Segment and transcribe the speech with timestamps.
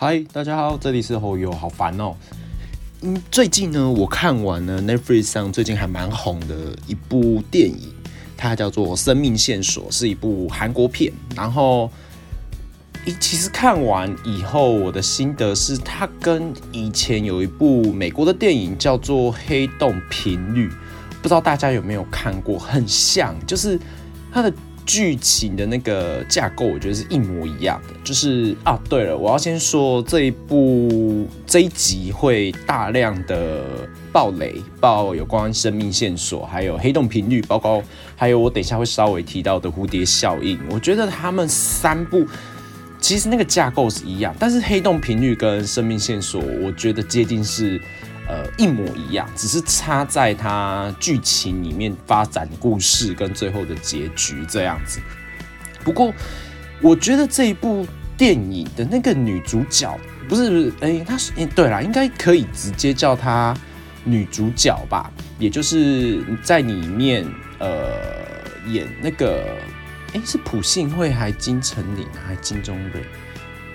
[0.00, 2.14] 嗨，大家好，这里是侯友，好烦哦。
[3.02, 6.54] 嗯，最近呢，我看完了 Netflix 上最近还蛮红的
[6.86, 7.92] 一部电影，
[8.36, 11.12] 它叫做《生命线索》，是一部韩国片。
[11.34, 11.90] 然后，
[13.04, 20.68] 一其实看完以后，我的心得是，它跟以前有一部美国的电影叫做《黑洞频率》，
[21.20, 23.76] 不知道大家有没有看过，很像，就是
[24.30, 24.54] 它的。
[24.88, 27.94] 剧情的那个架构，我觉得是一模一样的。
[28.02, 33.62] 就是啊，对了，我要先说这一部这一集会大量的
[34.10, 37.82] 爆雷，爆有关生命线索，还有黑洞频率，包括
[38.16, 40.58] 还有我等一下会稍微提到的蝴蝶效应。
[40.70, 42.26] 我觉得他们三部
[42.98, 47.78] 其实那个架构是一样，但是黑洞频率跟生命线索，我觉得接近是。
[48.28, 55.00] 呃，一模一样，只是差在它剧情里面发展故事跟最后的结局这样子。
[55.82, 56.12] 不过，
[56.82, 57.86] 我觉得这一部
[58.18, 59.98] 电影的那个女主角
[60.28, 63.56] 不是不是，哎，她是，对啦，应该可以直接叫她
[64.04, 67.26] 女主角吧，也就是在里面
[67.58, 67.94] 呃
[68.66, 69.56] 演那个，
[70.12, 73.02] 哎，是朴信惠还金城绫还金钟瑞？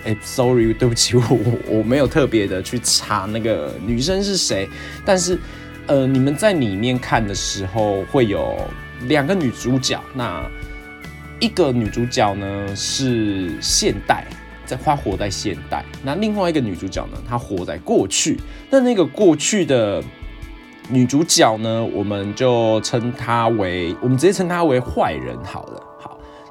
[0.04, 4.68] 哎，sorry，对不起， 我我我没有特别的去查那个女生是谁，
[5.04, 5.38] 但是，
[5.86, 8.54] 呃，你们在里面看的时候会有
[9.08, 10.46] 两个女主角，那
[11.40, 14.26] 一个女主角呢是现代，
[14.66, 18.38] 在她活在现代，那另外一个女主角呢，她活在过去，
[18.70, 20.02] 那那个过去的
[20.90, 25.82] 女主角呢，我们就称她为，我们直接称她为坏人好了。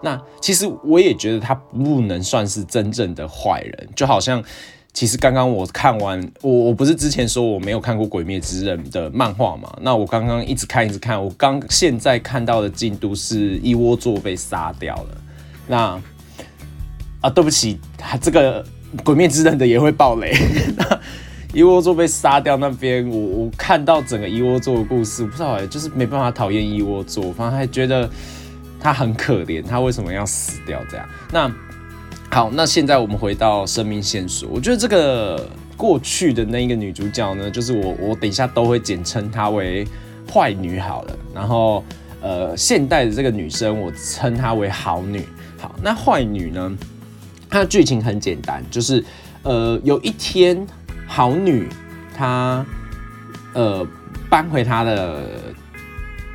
[0.05, 4.43] 那其实我也觉得他不能算是真正的坏人，就好像
[4.91, 9.73] 其实刚刚我看完，我我不是之前说我没有看过《鬼灭之刃》的漫画嘛？
[9.81, 15.17] 那我刚刚一直看一直看，我刚现在看到的进度是一窝座被杀掉了。
[15.67, 16.01] 那
[17.21, 18.61] 啊，对不起，他这个
[19.05, 20.33] 《鬼灭之刃》的也会爆雷。
[20.75, 20.99] 那
[21.53, 28.09] 一窝座被杀掉那边，我我看到整个一窝座的故事，我不知道哎，就是没办法讨厌一窝座，反正还觉得。
[28.83, 30.77] 他很可怜，他为什么要死掉？
[30.89, 31.49] 这样，那
[32.29, 34.49] 好，那现在我们回到生命线索。
[34.49, 39.88] 我觉得这个过去的那一个女主角呢，就是我，我等一下都会简称她为
[40.29, 41.17] 坏女好了。
[41.33, 41.81] 然后，
[42.22, 45.25] 呃，现代的这个女生，我称她为好女。
[45.57, 46.77] 好，那坏女呢？
[47.49, 49.01] 她的剧情很简单，就是
[49.43, 50.67] 呃，有一天，
[51.07, 51.69] 好女
[52.13, 52.66] 她
[53.53, 53.88] 呃
[54.29, 55.23] 搬回她的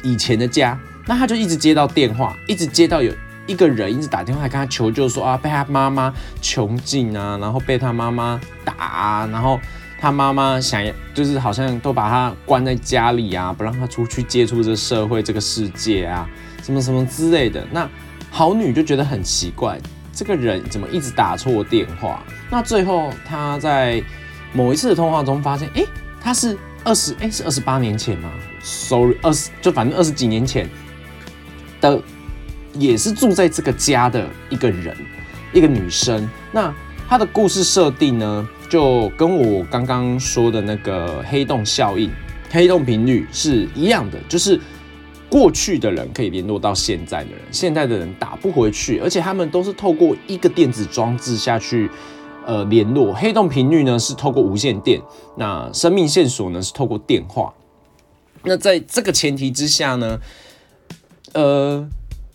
[0.02, 0.78] 以前的家。
[1.08, 3.10] 那他就一直接到电话，一直接到有
[3.46, 9.58] 一个人一直打电话来跟他求救，说啊被他妈妈囚禁啊，然后被他妈妈打啊，然后
[9.98, 16.28] 他妈妈想要就是好像都把他关在家里啊，不让他出去接触这社会这个世界啊，
[16.62, 17.66] 什么什么之类的。
[17.72, 17.88] 那
[18.30, 19.80] 好女就觉得很奇怪，
[20.12, 22.22] 这个人怎么一直打错电话？
[22.50, 24.02] 那最后他在
[24.52, 25.82] 某一次的通话中发现，哎，
[26.20, 26.54] 他是
[26.84, 28.30] 二十哎是二十八年前吗
[28.62, 30.68] ？Sorry，二十就反正二十几年前。
[31.80, 32.00] 的
[32.74, 34.96] 也是住在这个家的一个人，
[35.52, 36.28] 一个女生。
[36.52, 36.74] 那
[37.08, 42.10] 她的故事设定呢，就跟我刚刚说的那个黑洞效应、
[42.50, 44.60] 黑洞频率是一样的，就是
[45.30, 51.90] 过去的人可以联络到现在的人，现在的人打不回去，而且他们都是透过一个电子装置下去
[52.44, 53.14] 呃联络。
[53.14, 55.00] 黑洞频率呢是透过无线电，
[55.36, 57.52] 那生命线索呢是透过电话。
[58.42, 60.20] 那在这个前提之下呢？
[61.32, 61.86] 呃，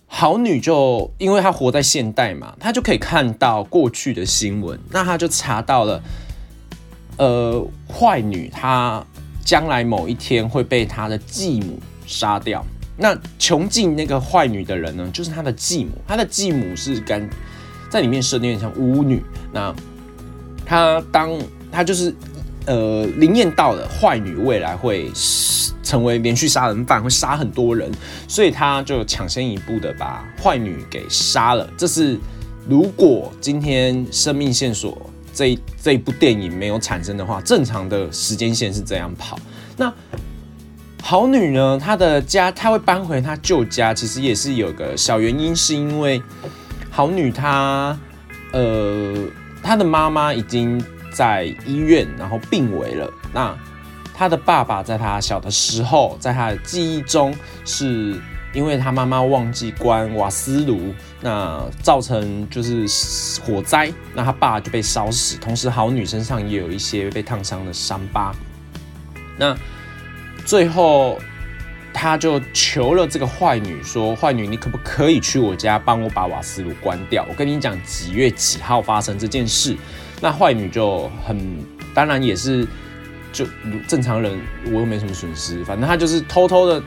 [0.08, 6.02] 好女就因为她活在现代嘛，她就可以看到过去的新闻，那她就查到了，
[7.18, 9.04] 呃，坏女她
[9.44, 12.66] 将来某一天会被她的继母杀掉。
[12.96, 17.28] 那穷尽那个坏女的人呢，就是她的继母，她的继母是干
[17.90, 19.24] 在里面设定像巫女。
[19.52, 19.74] 那
[20.64, 21.32] 她当
[21.72, 22.14] 她就是
[22.66, 25.12] 呃灵验到了坏女未来会。
[25.84, 27.92] 成为连续杀人犯，会杀很多人，
[28.28, 31.70] 所以他就抢先一步的把坏女给杀了。
[31.78, 32.18] 这是
[32.68, 34.98] 如果今天生命线索
[35.34, 39.38] 这这一部电影没有产生的话，正常的时间线是这样跑。
[39.76, 39.94] 那
[41.04, 41.78] 好女呢？
[41.80, 46.20] 她的家，她会搬回她旧家，其实也是有个小原因，是因为
[46.90, 48.00] 好女她
[48.54, 49.14] 呃
[49.62, 50.84] 她的妈妈已经
[51.14, 53.10] 在医院，然后病危了。
[53.32, 53.58] 那
[54.14, 57.34] 他的爸爸在他小的时候，在他的记忆中，
[57.64, 58.20] 是
[58.54, 62.86] 因为他妈妈忘记关瓦斯炉，那造成就是
[63.42, 65.38] 火灾，那他爸就被烧死。
[65.38, 68.36] 同时，好女身上也有一些被烫伤的伤疤。
[69.38, 69.58] 那
[70.46, 71.18] 最后，
[71.92, 77.26] 他就求了这个坏女说：“坏女，你可不可以去我家帮我把瓦斯炉关掉？
[77.28, 79.76] 我跟你讲几月几号发生这件事。”
[80.24, 81.38] 那坏女就很
[81.94, 82.66] 当然也是
[83.34, 83.46] 就
[83.88, 86.82] 正常人，我又没什么损失，反正她就是偷偷的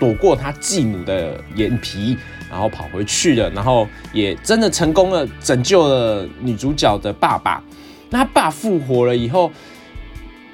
[0.00, 2.18] 躲过她继母的眼皮，
[2.50, 7.62] 然后跑回去了，然后也真的成功了拯救了女主角的爸爸。
[8.10, 9.52] 那他爸复活了以后。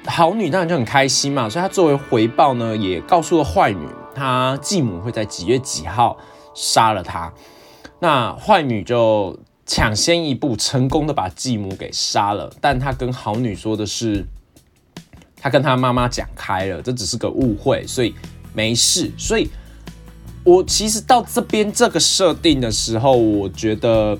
[0.05, 6.17] 好女当然就很开心嘛，所以她作为回报呢，也告诉了坏女，她继母会在几月几号
[6.53, 7.31] 杀了她。
[7.99, 12.53] 那坏女就抢先一步，成功的把继母给杀了。
[12.61, 14.25] 但他跟好女说的是，
[15.37, 18.13] 他跟他妈妈讲开了，这只是个误会，所以
[18.53, 19.11] 没事。
[19.17, 19.49] 所以
[20.43, 24.17] 我其实到这边这个设定的时候，我觉得。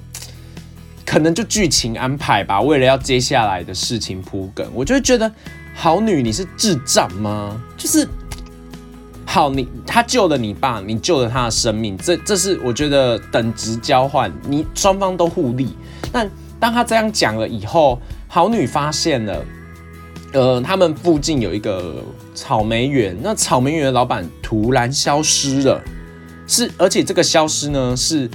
[1.05, 5.31] 可能就剧情安排吧，为了要接下来的事情铺梗，我就会觉得
[5.75, 7.61] 好女你是智障吗？
[7.77, 8.07] 就是
[9.25, 15.75] 好你他救了你爸，你救了他的生命，这这是我觉得等值交换，你双方都互利。
[16.11, 16.29] 但
[16.59, 19.45] 当他这样讲了以后，好女发现了，
[20.33, 22.03] 呃，他们附近有一个
[22.35, 25.81] 草莓园，那草莓园的老板突然消失了，
[26.47, 28.29] 是而且这个消失呢是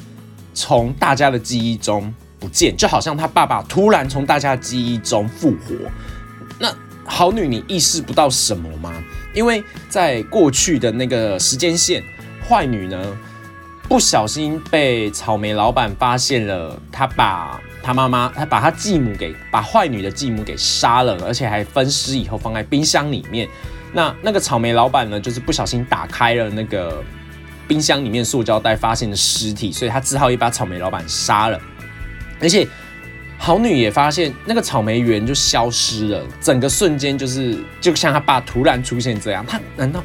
[0.54, 2.12] 从大家的记忆中。
[2.40, 5.74] 不见，就好像他爸爸突然从大家的记忆中复活。
[6.60, 6.72] 那
[7.04, 8.92] 好女，你意识不到什么吗？
[9.38, 12.02] 因为在过去的那个时间线，
[12.48, 13.16] 坏女呢
[13.88, 23.48] 不小心被草莓老板发现了，她把她妈妈，她把她继母给把坏女的继母给杀了，而且还分尸以后放在冰箱里面。
[23.92, 27.00] 那那个草莓老板呢，就是不小心打开了那个
[27.68, 31.60] 冰箱里面塑胶袋，发现了尸体，所以他只好也把草莓老板杀了。
[32.40, 32.66] 而且，
[33.40, 39.46] 好女也发现那个草莓园就消失了，整个瞬间就是就像他爸突然出现这样。
[39.46, 40.02] 他难道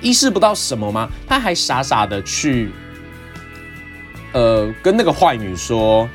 [0.00, 1.08] 意识不到什么吗？
[1.26, 2.70] 他还傻傻的去，
[4.32, 6.08] 呃，跟那个坏女说：“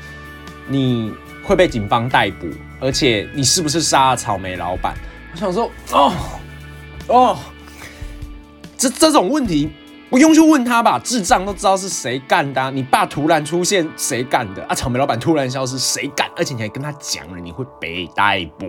[0.66, 1.12] 你
[1.42, 2.46] 会被警方逮捕，
[2.80, 4.94] 而且你是不是杀了草莓老板？”
[5.34, 6.12] 我想说，哦
[7.08, 7.38] 哦，
[8.78, 9.70] 这这种问题。
[10.10, 12.70] 不用去问他吧，智障都知道是谁干的。
[12.70, 14.62] 你爸突然出现，谁干的？
[14.66, 16.30] 啊，草莓老板突然消失，谁干？
[16.36, 18.66] 而且你还跟他讲了，你会被逮捕。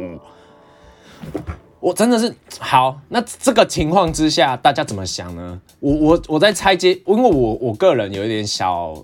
[1.80, 3.00] 我真的是好。
[3.10, 5.62] 那这个情况之下，大家怎么想呢？
[5.80, 8.96] 我我我在猜接，因为我我个人有一点小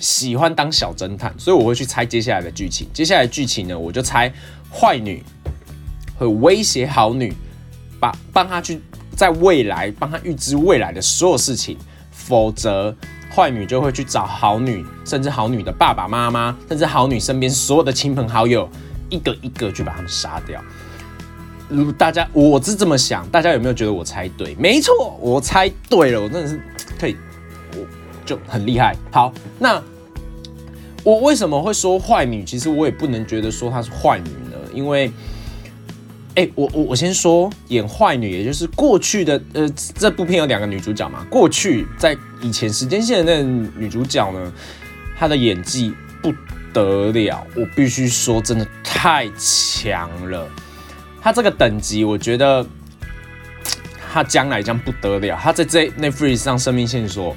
[0.00, 2.86] 喜欢当小侦探，所以我会去猜接下来的剧情。
[2.92, 4.30] 接下来剧情呢，我就猜
[4.70, 5.24] 坏女
[6.18, 7.32] 会威胁好女，
[7.98, 8.82] 把帮他去。
[9.14, 11.78] 在未来帮他预知未来的所有事情，
[12.10, 12.94] 否则
[13.34, 18.68] 坏女就会去找好女，甚至好女的爸爸妈妈，甚至好女身边所有的亲朋好友，
[19.08, 20.62] 一个一个去把他们杀掉。
[21.68, 24.54] 如大家我是这么想，大家有没有觉得我猜对？
[24.56, 26.60] 没错，我猜对了，我真的是
[26.98, 27.16] 可以，
[27.72, 27.86] 我
[28.26, 28.94] 就很厉害。
[29.10, 29.82] 好，那
[31.02, 32.44] 我为什么会说坏女？
[32.44, 35.10] 其实我也不能觉得说她是坏女呢，因为。
[36.36, 41.24] 哎，我我我先说演坏女，也就是过去的呃，这部片有两个女主角嘛。
[41.30, 43.42] 过去在以前时间线的那
[43.76, 44.52] 女主角呢，
[45.16, 46.34] 她的演技不
[46.72, 50.48] 得了，我必须说真的太强了。
[51.22, 52.66] 她这个等级，我觉得
[54.12, 55.38] 她将来将不得了。
[55.40, 57.36] 她在这那 free 上生命线索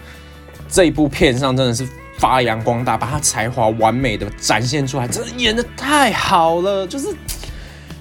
[0.67, 7.15] 这一部片上真的是发扬光大，把她才华完美的展现出来，真的演的太好了，就是。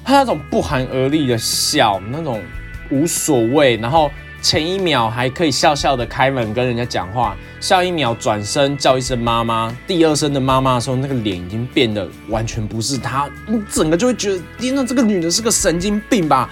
[0.07, 2.41] 他那种不寒而栗的笑，那种
[2.91, 4.09] 无所谓，然后
[4.41, 16.49] 前一秒还可以笑笑的开门跟人家讲话，下一秒转身叫一声妈妈，第二声的妈妈的时候，那个脸已经变得完全不是他，你整个就会觉得，天呐，这个女的是个神经病吧？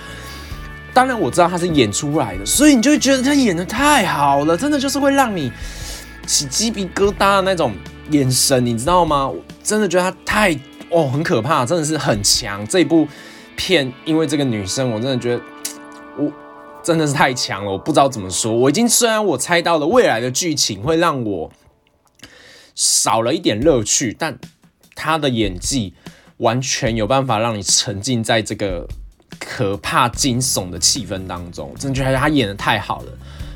[0.92, 5.52] 当然我知道她是演出来的，所以你就会觉得她演的太好了，真的就是会让你
[6.26, 7.72] 起鸡皮疙瘩的那种
[8.10, 9.28] 眼神，你知道吗？
[9.28, 10.52] 我真的觉得她太
[10.90, 13.06] 哦很可怕，真的是很强这一部。
[13.56, 15.42] 骗，因为这个女生，我真的觉得，
[16.16, 16.32] 我
[16.82, 18.52] 真的是太强了，我不知道怎么说。
[18.52, 21.52] 我已经虽然我猜到了未来的剧情会让我
[22.74, 24.38] 少了一点乐趣，但
[24.94, 25.94] 她的演技
[26.38, 28.86] 完全有办法让你沉浸在这个
[29.38, 31.74] 可怕惊悚的气氛当中。
[31.78, 33.12] 真的觉得她演的太好了。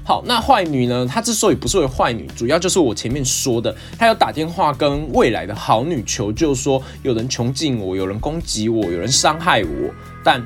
[0.09, 1.07] 好，那坏女呢？
[1.07, 10.43] 她之所以不是为坏女，主要就是我前面说的，她有打电话跟未来的好女求救，说有人穷尽我，有人攻击我，有人伤害我，但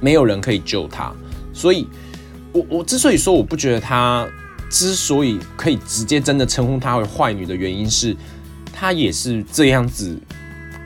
[0.00, 1.14] 没有人可以救她。
[1.52, 1.86] 所以，
[2.52, 4.28] 我我之所以说我不觉得她
[4.68, 8.16] 之所以可以直接真的称呼她为坏女的原因是，
[8.72, 10.18] 她也是这样子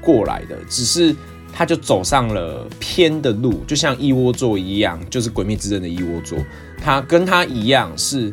[0.03, 1.17] 过来的，只是
[1.51, 6.37] 他就走上了偏的路，就像一窝座一样，就是《鬼灭之刃》的一窝座。
[6.83, 8.33] 他跟他一样，是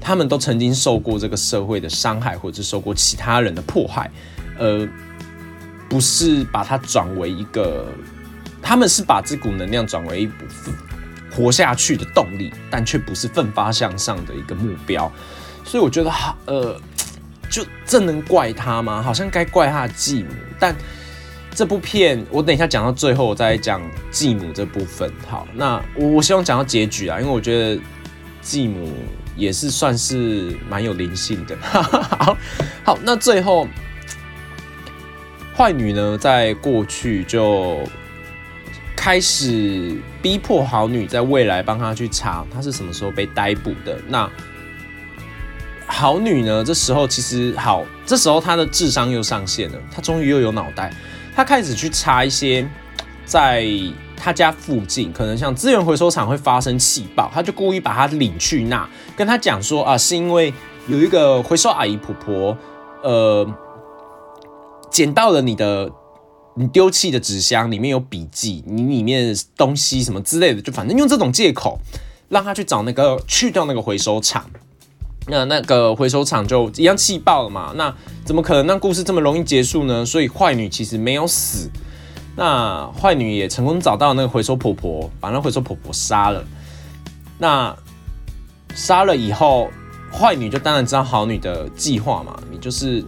[0.00, 4.10] 他们都曾经受过这个社会的伤害，或者是受过其他人的迫害，
[4.58, 4.88] 呃，
[5.88, 7.86] 不是把它转为一个，
[8.62, 10.74] 他们是把这股能量转为一部分
[11.30, 15.10] 活下去的动力，但却不是奋发向上的一个目标。
[15.64, 16.12] 所以我觉得，
[16.46, 16.80] 呃。
[17.50, 19.02] 就这能怪他吗？
[19.02, 20.72] 好像该怪他的继母，但
[21.54, 25.12] 这部片我等一下讲到最后，我再讲继母这部分。
[25.28, 27.80] 好，那我我希望讲到结局啊，因为我觉得
[28.40, 28.92] 继母
[29.36, 31.56] 也是算是蛮有灵性的。
[31.62, 32.36] 好，
[32.84, 33.66] 好，那最后
[35.56, 37.80] 坏女呢，在过去就
[38.96, 43.98] 开始逼迫好女在未来帮她去查她是什么时候被逮捕的。
[44.08, 44.30] 那
[45.86, 46.62] 好女呢？
[46.64, 50.94] 这时候其实好，这时候她的智商又上线了，她终于又有脑袋，
[51.40, 52.68] 他开始去查一些
[53.24, 53.66] 在
[54.14, 60.52] 他家附近可能像资源回收厂会发生气爆，他就故意把他领去那，跟他讲说啊，是因为
[60.86, 62.54] 有一个回收阿姨婆婆，
[63.02, 63.54] 呃，
[64.90, 65.90] 捡到了你的
[66.56, 71.78] 你丢弃的纸箱，里面有笔记，你里面东西什么之类的，就反正用这种借口
[72.28, 74.44] 让他去找那个去掉那个回收厂。
[75.30, 77.72] 那那个回收厂就一样气爆了嘛？
[77.76, 77.94] 那
[78.24, 80.04] 怎么可能让故事这么容易结束呢？
[80.04, 81.70] 所以坏女其实没有死，
[82.36, 86.44] 那坏女也成功找到那个回收婆婆，把那回收婆婆杀了。
[87.38, 87.74] 那
[88.74, 89.70] 杀了以后，
[90.12, 93.02] 坏女就当然知道好女的计划嘛，你就是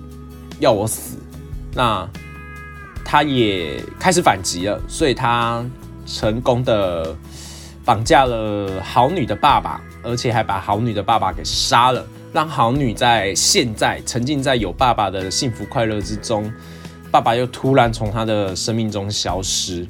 [0.58, 1.18] 要我死。
[1.74, 2.08] 那
[3.04, 5.64] 她也开始反击了，所以她
[6.06, 7.14] 成功的
[7.84, 9.80] 绑架了好女的爸爸。
[10.04, 16.52] 而且还把好女的爸爸给杀了，让好女在现在沉浸在有爸爸的幸福快乐之中，
[17.08, 19.86] 爸爸又突然从她的生命中消失。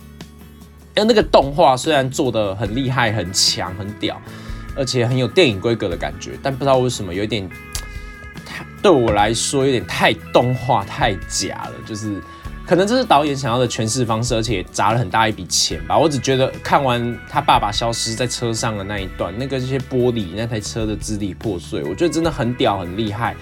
[0.95, 4.21] 而那个动画虽然做的很厉害、很强、很屌，
[4.77, 7.49] 而且很有电影规格的感觉，但不知道为什么有点
[8.45, 12.21] 太对我来说有点太动画、太假了，就是。
[12.73, 15.99] 可能这是导演想要的诠释方式，而且砸了很大一笔钱吧。
[15.99, 23.37] 我只觉得看完他爸爸消失在车上的那一段，那个这些玻璃，那台车的支离破碎，我觉得真的很屌、很厉害、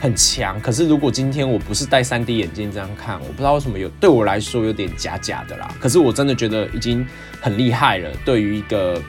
[0.00, 0.60] 很强。
[0.60, 5.72] 可是如果今天我不是戴 3D 眼镜这样看，我不知道为什么有对我来说有点假假的啦。
[5.78, 7.06] 可是我真的觉得已经
[7.40, 8.10] 很厉害了。
[8.24, 9.00] 对于一个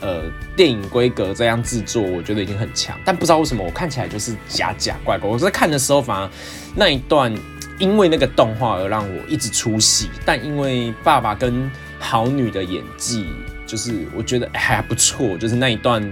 [0.00, 0.22] 呃
[0.56, 2.98] 电影规格这样制作，我觉得已经很强。
[3.04, 5.30] 但不知道为什么我看起来就是假假怪怪。
[5.30, 6.28] 我在看的时候，反而
[6.74, 7.32] 那一段。
[7.78, 13.26] 因为那个动画而让我一直出戏，但因为爸爸跟好女的演技，
[13.66, 16.02] 就是我觉得还不错，就是那一段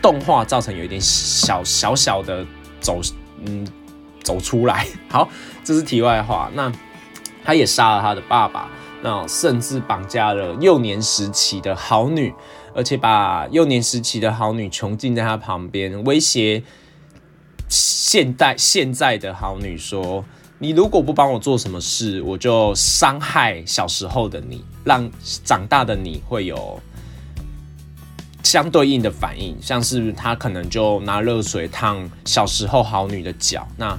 [0.00, 2.46] 动画造成有一点小小小的
[2.80, 3.00] 走
[3.44, 3.66] 嗯
[4.22, 4.86] 走出来。
[5.10, 5.28] 好，
[5.62, 6.50] 这是题外话。
[6.54, 6.72] 那
[7.44, 8.70] 他也杀了他的爸爸，
[9.02, 12.32] 那甚至绑架了幼年时期的好女，
[12.74, 16.62] 而且把幼年时期的好女囚禁在他旁边，威胁
[17.68, 20.24] 现代现在的好女说。
[20.62, 25.10] 你如果不帮我做什么事，我就伤害小时候的你，让
[25.42, 26.78] 长大的你会有
[28.42, 33.98] 相对应的反应，像是他可能就拿热水烫小时候好女的脚，那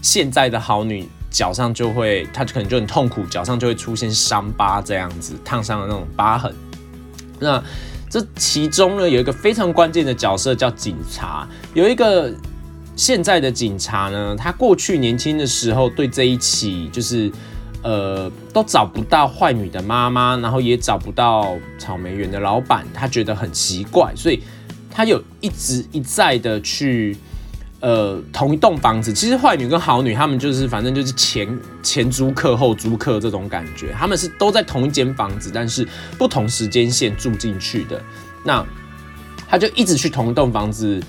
[0.00, 6.54] 现在的好女脚上就会，她可能就很痛苦，脚上就会出现伤疤这样子，烫伤的那种疤痕。
[7.38, 7.62] 那
[8.08, 12.32] 这其中呢，有一个非常关键的角色叫警察，有一个。
[12.98, 17.30] 现在的警察呢，他过去年轻的时候对这一起就是，
[17.80, 24.42] 呃，都找不到坏女的妈妈，然后也找不到草莓园的老板，他觉得很奇怪，所以
[24.90, 27.16] 他有一直一再的去，
[27.78, 29.12] 呃，同一栋房子。
[29.12, 35.86] 其实坏女跟好女他们就是反正就是前前租客后租客这种感觉，他们是都在同一间房子，但是
[36.18, 38.02] 不同时间线住进去的。
[38.42, 38.66] 那
[39.48, 41.00] 他就一直去同一栋房子。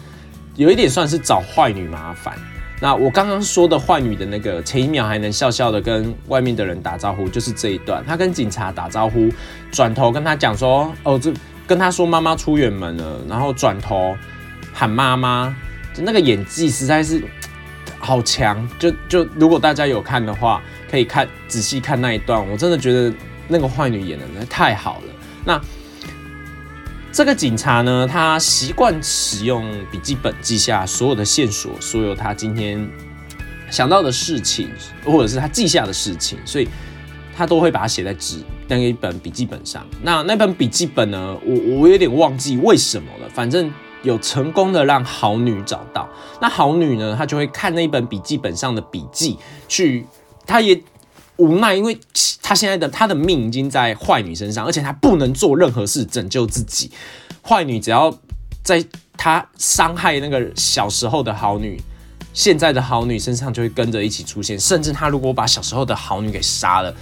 [0.60, 2.38] 有一点算是找坏女麻烦。
[2.82, 8.04] 那我刚刚说的坏女的那个前一秒还能笑笑的跟外面的人打招呼，就是这一段。
[8.06, 9.30] 他跟警察打招呼，
[9.72, 11.32] 转头跟他讲说：“哦，这
[11.66, 14.18] 跟他说妈妈出远门了。”然后转头
[14.74, 15.56] 喊妈妈，
[15.96, 17.24] 那个演技实在是
[17.98, 18.68] 好强。
[18.78, 20.62] 就就如果大家有看的话，
[20.92, 23.14] 可以看仔细看那一段，我真的觉得
[23.48, 25.14] 那个坏女演的太好了。
[25.46, 25.62] 那。
[27.12, 32.88] 这个警察呢，他习惯使用笔记本记下所有的线索，所有他今天
[33.72, 34.70] 想到的事情，
[35.04, 36.70] 或者是他记下的事情，所以
[37.36, 39.86] 他都会把它写在纸那一本笔记本上。
[40.04, 43.72] 那那本笔记本呢，我我有点忘记为什么了，反正
[44.04, 46.08] 有成功的让好女找到。
[46.40, 49.38] 那好女呢，她就会看那一本笔记本上的笔记，
[49.68, 50.06] 去，
[50.46, 50.80] 她也
[51.40, 51.98] 无奈，因为
[52.44, 56.92] 他现在的他的命已经在坏女身上，而且他不能做任何事拯救自己。
[57.42, 58.16] 坏女只要
[58.64, 58.86] 在
[59.18, 61.82] 他伤害那个小时候的好女，
[62.34, 64.60] 现在的好女身上就会跟着一起出现。
[64.60, 66.94] 甚至他如果把小时候的好女给杀了，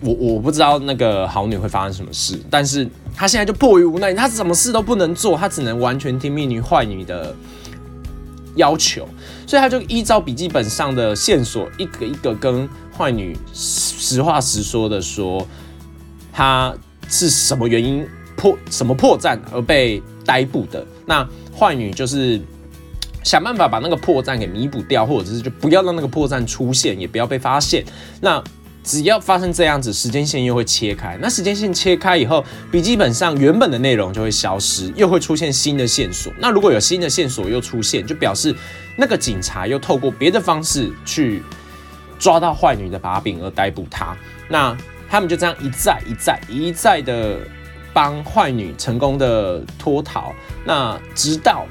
[0.00, 2.40] 我我不知道那个好女会发生什么事。
[2.50, 7.34] 但是他现在就迫于无奈，他什么事都不能做，他只能完全听命于坏女的
[8.56, 9.08] 要求。
[9.46, 12.68] 所以他就依照笔记本上的线索，一个一个跟。
[12.98, 15.46] 坏女实话实说的说，
[16.32, 16.74] 她
[17.10, 18.08] 是什么原因
[18.38, 20.82] 破什么破绽而被逮捕的？
[21.04, 22.40] 那坏女就是
[23.22, 27.84] 想办法把那个破绽给弥补掉，或者是就不要让那个破绽出现，也不要被发现。
[28.22, 28.42] 那
[28.86, 31.18] 只要发生这样子，时间线又会切开。
[31.20, 36.32] 那时间线切开以后，笔记本上原本的内容就会消失，又会出现新的线索。
[36.38, 38.54] 那如果有新的线索又出现，就表示
[38.96, 41.42] 那个警察又透过别的方式去。
[42.18, 44.16] 抓到坏女的把柄而逮捕她，
[44.48, 44.74] 那
[45.06, 47.36] 他们就这样一再一再一再的
[47.92, 50.32] 帮坏女成功的脱逃。
[50.64, 51.66] 那直到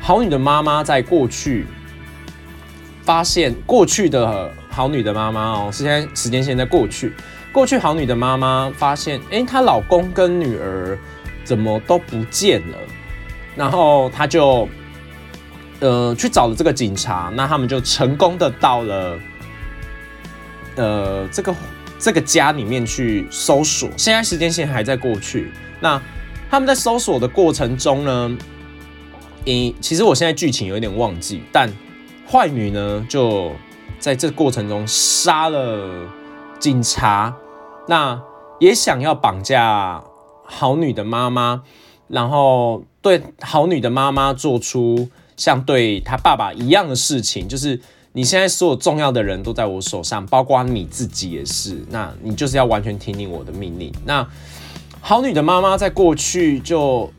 [0.00, 1.68] 好女的妈妈在过去
[3.04, 7.14] 发现过去的好女的妈妈哦，时间时间线在过去，
[7.50, 10.98] 过去好女的妈妈发现，哎，她老公跟女儿
[11.44, 12.76] 怎么都不见了，
[13.56, 14.68] 然后她就
[15.80, 19.18] 呃去找了这个警察，那他们就成功的到了。
[20.74, 21.54] 呃，这个
[21.98, 25.50] 这个家里面去搜索，现在时间线还在过去。
[25.80, 25.98] 那
[26.50, 28.36] 他们在搜索的过程中呢，
[29.46, 31.72] 诶，其实我现在剧情有点忘记，但
[32.30, 33.56] 坏女呢就
[33.98, 36.08] 在这过程中杀了
[36.58, 37.34] 警察，
[37.88, 38.20] 那
[38.58, 40.02] 也想要绑架
[40.44, 41.62] 好女的妈妈，
[42.08, 47.80] 然后对好女的妈妈做出像对她爸爸一样的事情，就是。
[48.16, 51.84] 你现在所有重要的人都在我手上，包括你自己也是。
[51.90, 53.92] 那你就是要完全听令我的命令。
[54.06, 54.26] 那
[55.02, 57.12] 好女的妈妈在过去就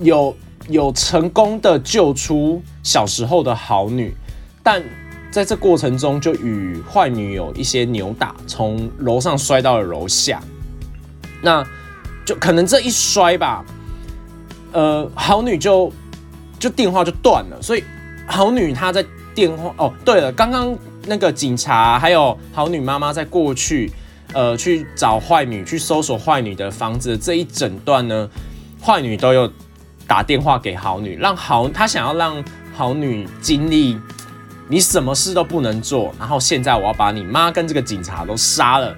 [0.00, 0.36] 有
[0.68, 4.12] 有成功的救出小时候的好女，
[4.64, 4.82] 但
[5.34, 10.40] 在这过程中就与坏女有一些扭打，从楼上摔到了楼下。
[11.42, 11.66] 那
[12.24, 13.64] 就可能这一摔吧，
[14.70, 15.92] 呃，好女就
[16.60, 17.82] 就电话就断了，所以
[18.28, 19.04] 好女她在。
[19.34, 23.90] 电话哦，对了，刚刚那个警察还有好女妈妈在过去，
[24.32, 28.30] 呃，去找坏女，去搜索坏女的房子这一整段呢，
[28.80, 29.50] 坏女都有
[30.06, 32.44] 打电话给好女，让好她想要让
[32.76, 33.98] 好女经历
[34.68, 38.96] 你什么事都不能做，然后现在我要把你妈跟这个警察都杀了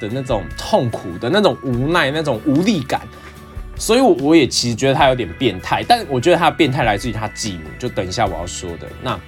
[0.00, 3.00] 的那种痛苦的那种无奈那种无力感，
[3.76, 9.18] 所以，我我也其实觉得他有点变态，但我觉得他的变态来自于他继母，就等一下我要说的那。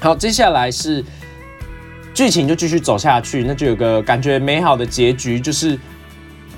[0.00, 1.04] 好，接下来是
[2.14, 5.78] 剧情就继续走下去，那就有个感觉美好的结局，就是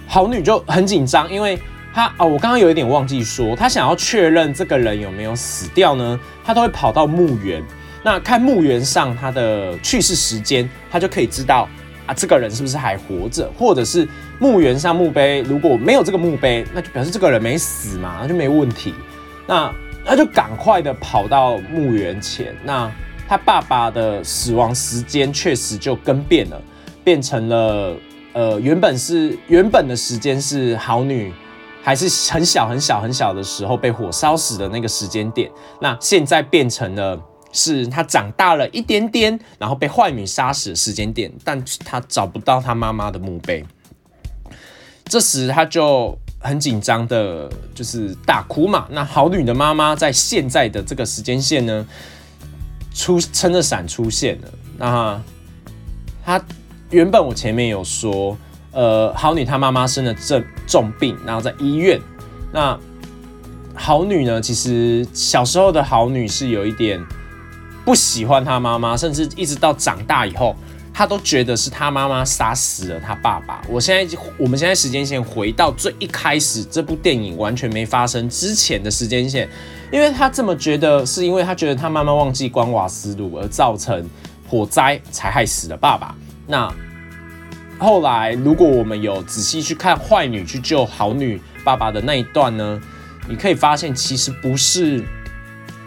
[0.06, 1.58] 好女就很紧张，因为
[1.94, 7.62] 她哦，我刚刚有一点忘记说，她想要确认这个人有没有死掉呢，她都会跑到墓园，
[8.04, 11.68] 那看墓园上他的去世时间，他就可以知道
[12.06, 14.06] 啊，这个人是不是还活着，或者是
[14.38, 18.94] 墓园上墓碑如果没有这个墓碑，那就表示这个人没死嘛，那就没问题，
[19.48, 22.88] 那他就赶快的跑到墓园前，那。
[23.26, 26.60] 他爸爸的死亡时间确实就更变了，
[27.02, 27.96] 变成了
[28.34, 31.32] 呃原本是原本的时间是好女
[31.82, 37.18] 还是很小很小很小的时候被火烧死的那个时间点，那现在变成了
[37.54, 43.64] 是他长大了一点点，然后被坏女杀死的时间点，但他找不到他妈妈的墓碑，
[45.06, 48.86] 这时他就很紧张的，就是大哭嘛。
[48.90, 51.86] 那好女的妈妈在现在的这个时间线呢？
[52.96, 55.20] 出撑着伞出现了，那
[56.24, 56.40] 他
[56.90, 58.38] 原本我前面有说，
[58.70, 62.00] 呃，好女她妈妈生了重重病，然后在医院。
[62.52, 62.78] 那
[63.74, 67.04] 好女呢，其实小时候的好女是有一点
[67.84, 70.56] 不喜欢他妈妈，甚至一直到长大以后，
[70.92, 73.60] 他都觉得是他妈妈杀死了他爸爸。
[73.68, 79.48] 我现在我们现在时间线回到最一开始，这部电影完全没发生之前的时间线。
[79.92, 84.08] 因为他这么觉得，是因为他觉得他妈妈忘记关瓦斯炉而造成
[84.48, 86.14] 火灾，才害死了爸爸。
[86.46, 86.72] 那
[87.78, 92.80] 后来，如果我们有仔细去看坏女去救好女爸爸的那一段呢，
[93.28, 95.04] 你可以发现，其实不是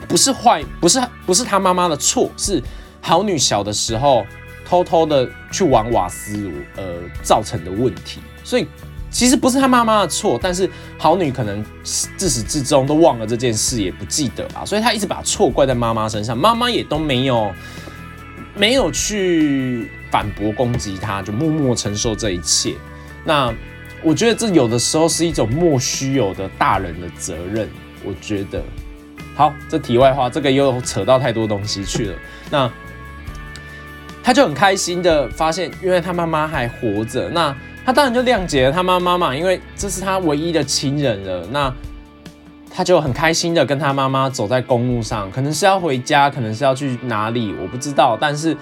[0.07, 2.61] 不是坏，不是不是他妈妈的错，是
[3.01, 4.25] 好女小的时候
[4.65, 6.83] 偷偷的去玩瓦斯炉呃
[7.21, 8.67] 造成的问题，所以。
[9.09, 17.51] 其实不是他妈妈的错，但是好女可能自始至终都忘了这件事，也不记得啊，所以她一直把错怪在妈妈身上，妈妈也都没有
[18.53, 22.75] 没有去反驳攻击他，就默默承受这一切。
[23.23, 23.51] 那
[24.03, 27.67] 我觉得这有的时候是一种莫须有的大人的责任。
[28.03, 28.61] 我觉得，
[29.37, 32.15] 好，这题外话，这个又扯到太多东西去了。
[32.49, 32.69] 那
[34.23, 41.47] 他就很开心的发现，因为他妈妈还活着，那他当然就谅解了他妈妈嘛，因为这是他唯一的亲人了。
[41.51, 41.73] 那
[42.69, 48.57] 他就很开心的跟他妈妈走在公路上，可能是要回家，可能是要去哪里，我不知道，但是。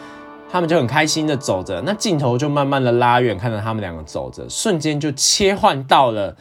[0.47, 6.37] 他们就很开心的走着，那镜头就慢慢的拉远，看着他们两个走着，瞬间就切换到了，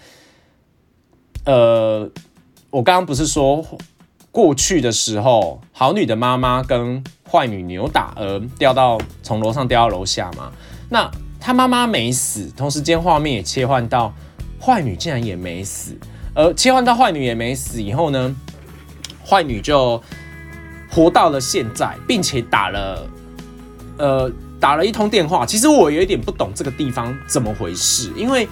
[1.46, 2.08] 呃，
[2.70, 3.64] 我刚刚不是说
[4.34, 10.50] 过去的时候，好女的妈妈跟坏女扭打而掉到从楼上掉到楼下嘛？
[10.90, 14.12] 那她妈妈没死，同时间画面也切换到
[14.60, 15.96] 坏女竟然也没死，
[16.34, 18.34] 而切换到坏女也没死以后呢，
[19.24, 20.02] 坏女就
[20.90, 23.08] 活到了现在，并且打了。
[23.96, 28.48] 呃，打了一通电话，其实我有一点不懂这个地方怎么回事，因为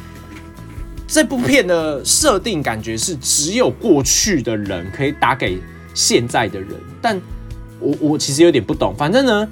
[1.12, 5.60] 这部片的设定感觉是只有过去的人可以打给
[5.92, 6.70] 现在的人，
[7.02, 7.20] 但
[7.78, 8.94] 我我其实有点不懂。
[8.96, 9.46] 反正呢，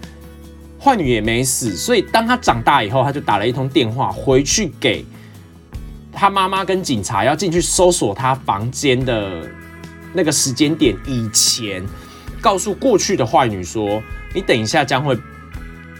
[0.82, 5.04] 坏女也没死，所以当她长大以后，她就打了一通电话回去给
[6.10, 9.46] 她妈妈跟警察，要进去搜索她房间的
[10.14, 11.84] 那个时间点以前，
[12.40, 14.02] 告诉过去的坏女说
[14.34, 15.14] ：“你等一下将会。”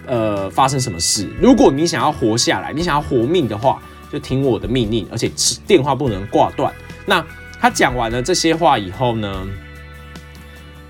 [0.06, 1.28] 呃，发生什么事？
[1.40, 3.80] 如果你想要活下来，你想要活命的话，
[4.12, 5.30] 就听我的命令，而且
[5.66, 6.72] 电话不能挂断。
[7.06, 7.24] 那
[7.60, 9.46] 他讲完了这些话以后呢，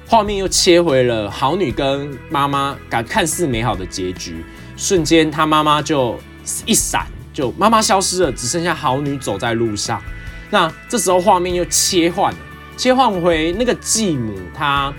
[0.07, 4.45] 画面又切回了好女跟妈妈感看似美好的结局。
[4.77, 6.19] 瞬间，他妈妈就
[6.67, 10.03] 一闪，就妈妈消失了，只剩下好女走在路上。
[10.51, 12.39] 那这时候画面又切换了，
[12.77, 14.93] 切换回那个继母，她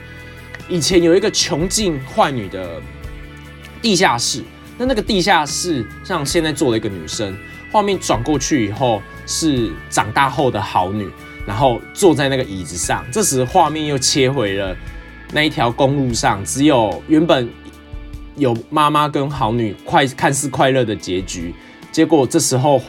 [0.70, 2.82] 以前有一个穷尽坏女的。
[3.82, 4.44] 地下室，
[4.78, 7.36] 那那个地下室像现在坐了一个女生，
[7.72, 11.10] 画面转过去以后是长大后的好女，
[11.46, 13.06] 然后坐在那个椅子上。
[13.12, 14.76] 这时画面又切回了
[15.32, 17.50] 那一条公路上，只有原本
[18.36, 21.56] 有妈妈跟好女快看似快乐的结局，
[21.92, 22.82] 结果这时候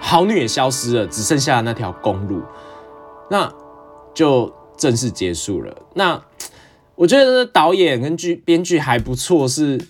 [0.00, 2.42] 好女也消失了，只剩下那条公路，
[3.30, 3.52] 那
[4.12, 5.76] 就正式结束了。
[5.94, 6.20] 那
[6.96, 9.80] 我觉得导演跟剧编剧还不错，是。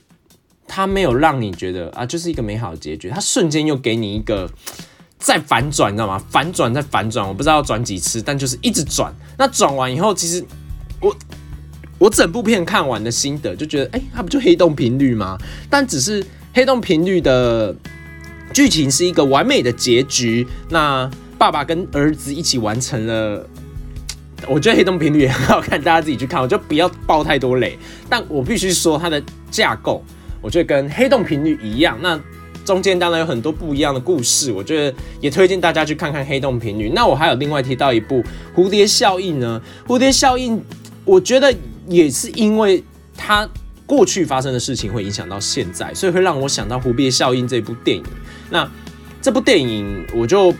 [0.74, 3.10] 它没有让你觉得啊，就是一个美好的结局。
[3.10, 4.50] 它瞬间又给你一个
[5.20, 6.18] 再反转，你知道吗？
[6.30, 9.14] 反转再反转，我不知道要转几次，但就是一直转。
[9.36, 10.42] 那转完以后，其实
[10.98, 11.14] 我
[11.98, 15.36] 我整部片看完的心得就觉得，哎，它不就黑洞频率吗？
[15.68, 17.76] 但只是黑洞频率的
[18.54, 20.48] 剧情是一个完美的结局。
[20.70, 23.46] 那爸爸跟儿子一起完成了，
[24.48, 27.78] 我觉得黑洞频率也很好看，大家自己去看，我就不要爆太多雷。
[28.08, 30.02] 但我必须说，它的架构。
[30.42, 32.20] 我觉得跟黑洞频率一样，那
[32.64, 34.52] 中间当然有很多不一样的故事。
[34.52, 36.90] 我觉得也推荐大家去看看黑洞频率。
[36.90, 38.22] 那我还有另外提到一部
[38.54, 39.62] 蝴蝶效应呢？
[39.86, 40.62] 蝴蝶效应，
[41.04, 41.54] 我觉得
[41.88, 42.82] 也是因为
[43.16, 43.48] 它
[43.86, 48.04] 过去发生的事情会影响到现在，所以会让我想到蝴蝶效应这部电影。
[48.50, 48.68] 那
[49.20, 50.52] 这部电影我就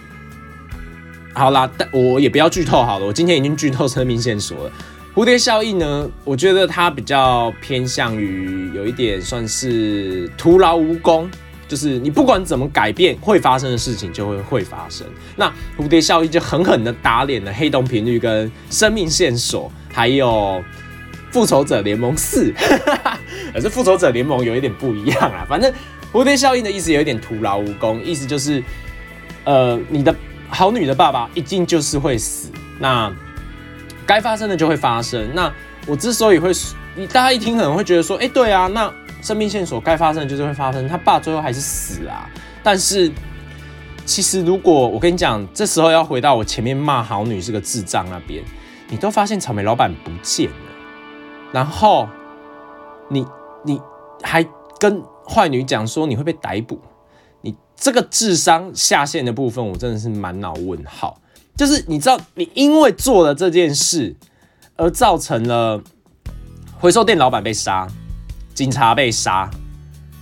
[1.34, 3.06] 好啦，但我也不要剧透好了。
[3.06, 4.72] 我今天已经剧透生命线索了。
[5.14, 6.10] 蝴蝶效应呢？
[6.24, 11.30] 我觉得它比较偏向于有一点算是徒劳无功，
[11.68, 15.06] 就是你不管怎么改变，会发生的事情就会会发生。
[15.36, 20.64] 那蝴蝶效应就狠狠的打脸了黑洞频率跟生命线索，还有
[21.30, 22.50] 复仇者联盟四，
[23.52, 25.44] 可是复仇者联盟有一点不一样啊。
[25.46, 25.70] 反正
[26.10, 28.64] 蝴蝶效应的意思有一点徒劳无功，意思就是
[29.44, 30.14] 呃，你的
[30.48, 32.48] 好女的爸爸一定就是会死。
[32.78, 33.14] 那
[34.06, 35.34] 该发生的就会发生。
[35.34, 35.52] 那
[35.86, 36.52] 我之所以会，
[36.94, 40.86] 你大家一听可能会觉得说，哎，对啊，那生命线索该发生的就是会发生。
[40.88, 42.28] 他爸最后还是死啊。
[42.62, 43.10] 但是
[44.04, 48.42] 其实如果我跟你讲，这时候要回到我前面骂好女是个智障那边，
[48.88, 50.56] 你都发现草莓老板不见了，
[51.52, 52.08] 然后
[53.08, 53.26] 你
[53.64, 53.80] 你
[54.22, 54.46] 还
[54.78, 56.80] 跟坏女讲说你会被逮捕，
[57.40, 61.16] 你这个智商下线的部分，我真的是满脑问号。
[61.62, 64.16] 就是你知道，你因为做了这件事，
[64.74, 65.80] 而造成了
[66.80, 67.86] 回收店老板被杀，
[68.52, 69.48] 警察被杀，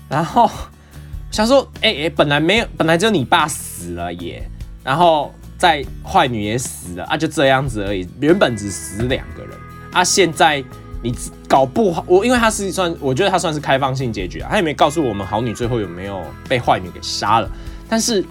[0.06, 0.50] 然后
[1.32, 4.46] 想说，哎哎，本来没有，本来就你爸死了耶，
[4.84, 9.58] 然后再坏女也死了啊，就这样子而已，原本只死两个人
[9.94, 10.62] 啊，现在
[11.02, 11.14] 你
[11.48, 17.50] 搞不好，我因为他是算，我觉得他算是开放性结局啊，他也没告诉我们好女最后有没有被坏女给杀了，
[17.88, 18.22] 但是。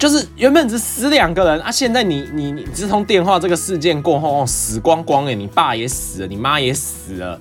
[0.00, 7.38] 就是原本只死两个人啊，现在你你你自从电话这个事件过后，死光光哎，你爸也死了，你妈也死了，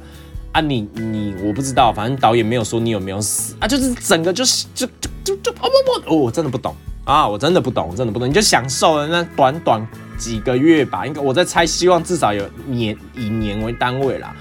[0.51, 4.85] 啊，你你我不知道，反正导演没有说你有没有死啊，就是整个就是就
[5.23, 14.35] 就就哦不不哦，我真的不懂啊，我真的不懂，真的不懂，你就享受了那短短几个月吧，应该我在猜，希望至少有年以年为单位啦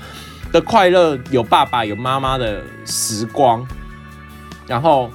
[0.50, 3.64] 的快乐，有爸爸有妈妈的时光，
[4.66, 5.08] 然后。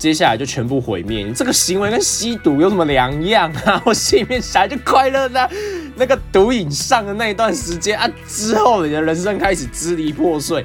[0.00, 3.82] 接下来就全部毁灭，你这个行为跟吸毒有什么两样啊？
[3.84, 5.50] 我心里面想就快乐的，
[5.94, 10.64] 那个毒瘾上的那一段时间啊，之后你的人生开始支离破碎，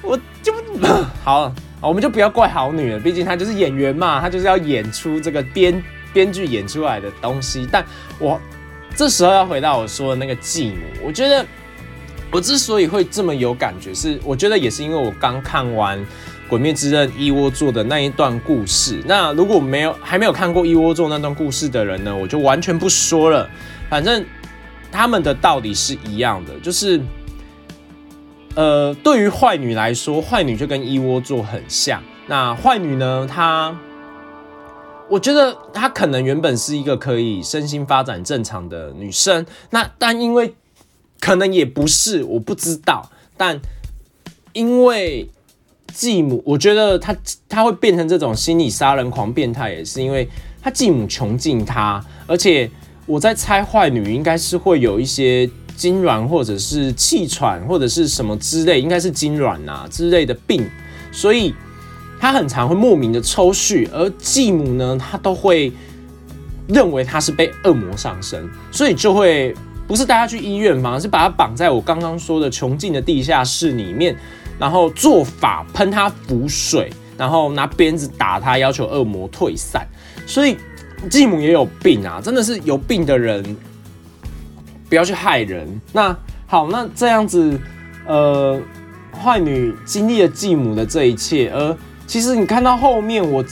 [0.00, 0.54] 我就
[1.22, 5.84] 好，我们就不要怪好女了，毕竟她就是演员嘛，她就是要演出这个编
[6.14, 7.68] 编剧演出来的东西。
[7.70, 7.84] 但
[8.18, 8.40] 我
[8.96, 11.44] 这时候要回到我说的那个继母，我觉得
[12.30, 15.98] 我之所以会这么有感觉，是我觉得也是因为我刚看完。
[16.54, 23.50] 《鬼灭之刃》一窝座的那一段故事，那如果没有还没有看过一窝座那段故事的人呢，我就完全不说了。
[23.90, 24.24] 反正
[24.92, 27.00] 他们的道理是一样的，就是
[28.54, 32.00] 呃，对于坏女来说，坏女就跟一窝座很像。
[32.28, 33.76] 那坏女呢，她
[35.10, 40.54] 我觉得她可能原本是一个可以身心发展正常的女生，那但因为
[41.18, 43.60] 可能也不是，我不知道，但
[44.52, 45.28] 因为。
[45.94, 47.16] 继母，我觉得他
[47.48, 50.28] 他会变成这种心理杀人狂变态，也是因为
[50.60, 52.68] 他继母穷尽他，而且
[53.06, 60.68] 我在猜坏女应该是会有一些痉挛或者是气喘或者是什么之类，应该是痉挛啊之类的病，
[61.12, 61.54] 所以
[62.18, 65.72] 他很常会莫名的抽搐，而继母呢，他都会
[66.66, 69.54] 认为他是被恶魔上身，所以就会
[69.86, 74.16] 不是带他去医院，反而是把他绑在我刚刚说的穷尽的地下室里面。
[74.58, 79.86] 然后做法喷他符水，然后拿鞭子打他，要求恶魔退散。
[80.26, 80.56] 所以
[81.10, 83.56] 继母也有病啊，真的是有病的人，
[84.88, 85.80] 不要去害人。
[85.92, 87.60] 那好，那这样子，
[88.06, 88.60] 呃，
[89.12, 93.44] 坏女经历了继母的这一切，而其实你看到后面，我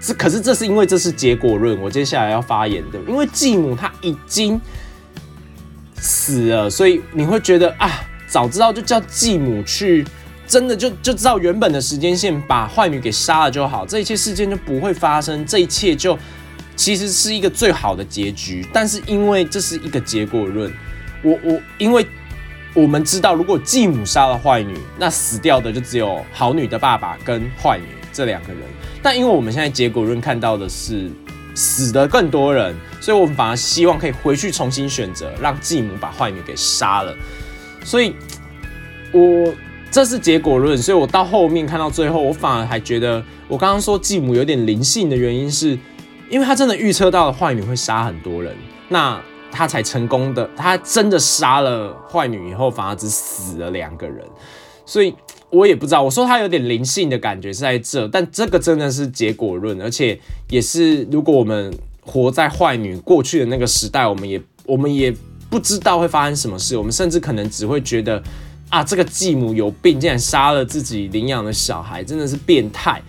[0.00, 4.60] 这可是这是因为这是结果论，我接下来要发言的，因为继母她已经
[5.94, 7.90] 死了，所以你会觉得啊。
[8.34, 10.04] 早知道就叫继母去，
[10.44, 16.18] 真的就就知道原本的时间线，把坏女给杀了就好，这一切事件就不会发生，这一切就
[16.74, 18.66] 其实是一个最好的结局。
[18.72, 20.68] 但是因为这是一个结果论，
[21.22, 22.04] 我我因为
[22.74, 28.62] 我们知道，如果继母杀了坏女，那死掉的就只有好女的爸爸跟坏女这两个人。
[29.00, 31.08] 但因为我们现在结果论看到的是
[31.54, 37.14] 死的更多人，所以我们反而希望可以回去重新选择，让继母把坏女给杀了。
[37.84, 38.14] 所以，
[39.12, 39.54] 我
[39.90, 45.78] 这是结果论，所以我到后面看到最后，我反而还觉得，我刚刚说继母有点灵性的原因，是
[46.30, 48.56] 因为他真的预测到了坏女会杀很多人，
[48.88, 49.20] 那
[49.52, 54.24] 他才成功的，他真的杀了坏女以后，反而只死了两个人，
[54.86, 55.14] 所以
[55.50, 60.18] 我也不知道，我说他有点灵性的感觉是在这，但这个真的是结果论，而且
[60.48, 65.14] 也是如果我们活在坏女过去的那个时代，我们也我们也。
[65.54, 68.20] 不知道会发生什么事，我们甚至可能只会觉得
[68.70, 73.00] 啊，这个继母有病，竟然杀了自己领养的小孩，真的是变态。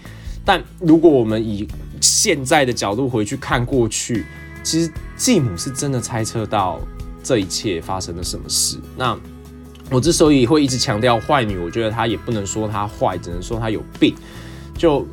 [0.45, 1.67] 但如果我们以
[1.99, 4.27] 现在的角度回去看过去，
[4.61, 6.79] 其实继母是真的猜测到
[7.23, 8.77] 这一切发生了什么事。
[8.95, 9.17] 那
[9.89, 14.13] 我之所以会一直强调坏女，我觉得她也不能说她坏，只能说她有病。
[14.77, 15.03] 就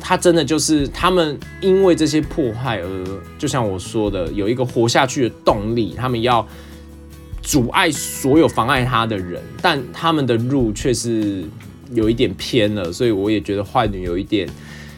[0.00, 5.94] 他真的就是他们，因为这些迫害而，就像我说的，有一个活下去的动力。
[5.96, 6.46] 他们要
[7.42, 11.44] 阻碍所有妨碍他的人，但他们的路却是
[11.92, 14.48] 有一点偏了，所以我也觉得坏女有一点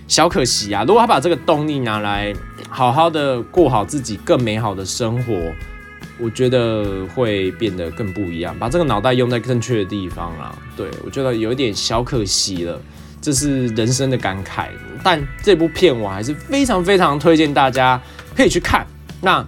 [0.06, 0.84] 小可惜啊。
[0.84, 2.34] 如果他把这个动力拿来
[2.68, 5.34] 好好的过好自己更美好的生活，
[6.18, 8.54] 我觉得会变得更不一样。
[8.58, 12.80] 把这个脑袋用在正确的地方啊，对我觉得有一点小可惜了。
[13.28, 14.68] 这是人生的感慨，
[15.04, 18.00] 但这部片我还是非常非常推荐大家
[18.34, 18.86] 可以去看。
[19.20, 19.46] 那，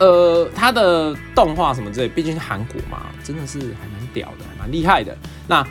[0.00, 5.16] 呃，它的动画什么之类，毕竟是韩国嘛，真的是还蛮屌的，还蛮厉害的。
[5.46, 5.64] 那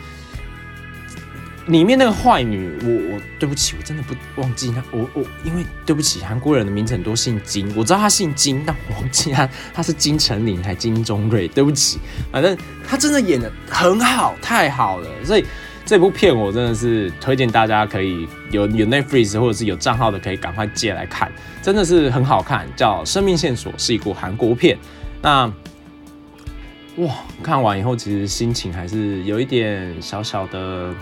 [1.66, 12.00] 里面那个坏女，我我对不起，我真的不忘记她，我我因为对不起，韩国人的名字很多姓金，我知道他姓金，但我忘记他他是金城林还金钟瑞，对不起，
[12.32, 15.44] 反正他真的演的很好，太好了，所以。
[15.90, 21.32] 这部片我真的是推荐大家可以有有 Netflix 或者是有账号的可以赶快借来看，
[21.64, 24.78] 真的是很好看，叫《生命线索》，是一部韩国片。
[25.24, 25.52] 那
[26.98, 30.94] 哇，看完以后其实心情还是有一点小小的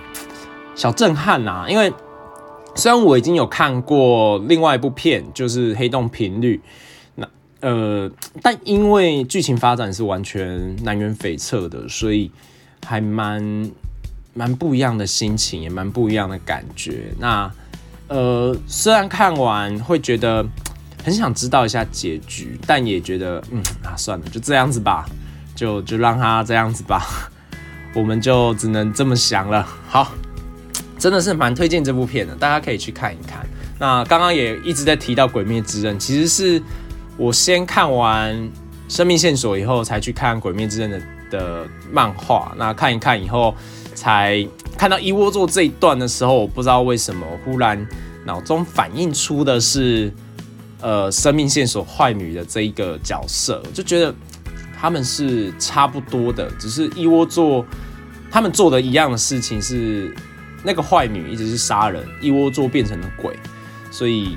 [0.73, 1.91] 小震撼呐，因为
[2.73, 6.56] 虽然我已经有看过另外一部片，就是《黑洞频率》，
[7.15, 7.28] 那
[7.60, 8.10] 呃，
[8.41, 12.32] 但因为剧情发展是完全南辕北辙的，所以。
[12.86, 13.69] 还蛮
[14.38, 17.06] 蛮不一样的心情，也蛮不一样的感觉。
[17.17, 17.52] 那
[18.08, 20.45] 呃，虽然看完会觉得
[21.04, 25.06] 很想知道一下结局，但也觉得嗯啊，算了，就这样子吧，
[25.56, 27.04] 就就让他这样子吧，
[27.95, 29.67] 我们就只能这么想了。
[29.88, 30.12] 好，
[31.00, 33.43] 真的是蛮推荐这部片的，大家可以去看一看。
[33.80, 36.62] 那刚刚也一直在提到《鬼灭之刃》，其实是
[37.17, 38.36] 我先看完
[38.88, 42.54] 《生命线索》以后，才去看《鬼灭之刃》的的漫画。
[42.58, 43.54] 那看一看以后，
[43.97, 47.83] 才看到一窝座这一段的时候，我不知道为什么忽然
[48.25, 50.13] 脑中反映出的是，
[50.81, 54.13] 呃，《生命线索》坏女的这一个角色，就觉得
[54.79, 57.65] 他们是差不多的，只是一窝座
[58.29, 60.13] 他们做的一样的事情是，
[60.63, 63.36] 那个坏女一直是杀人，一窝座变成了鬼。
[63.89, 64.36] 所以